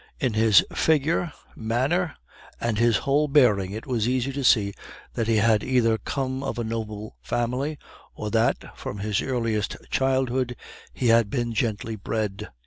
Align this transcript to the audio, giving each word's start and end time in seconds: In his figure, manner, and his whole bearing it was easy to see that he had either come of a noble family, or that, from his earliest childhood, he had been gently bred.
In 0.19 0.33
his 0.33 0.65
figure, 0.73 1.31
manner, 1.55 2.15
and 2.59 2.79
his 2.79 2.97
whole 2.97 3.27
bearing 3.27 3.69
it 3.71 3.85
was 3.85 4.07
easy 4.07 4.33
to 4.33 4.43
see 4.43 4.73
that 5.13 5.27
he 5.27 5.35
had 5.35 5.63
either 5.63 5.99
come 5.99 6.41
of 6.41 6.57
a 6.57 6.63
noble 6.63 7.17
family, 7.21 7.77
or 8.15 8.31
that, 8.31 8.75
from 8.75 8.97
his 8.97 9.21
earliest 9.21 9.77
childhood, 9.91 10.55
he 10.91 11.09
had 11.09 11.29
been 11.29 11.53
gently 11.53 11.95
bred. 11.95 12.49